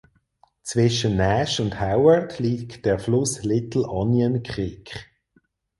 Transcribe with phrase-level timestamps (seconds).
[0.63, 4.91] Zwischen Nash und Howard liegt der Fluss Little Onion Creek.